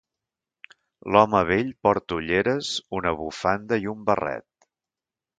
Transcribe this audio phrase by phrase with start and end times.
[1.15, 2.69] L'home vell porta ulleres,
[3.01, 4.69] una bufanda i un barret.